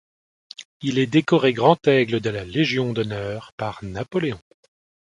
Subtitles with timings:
[0.81, 4.39] Il est décoré Grand-aigle de la Légion d'honneur par Napoléon.